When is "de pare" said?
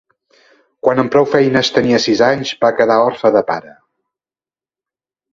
3.35-3.75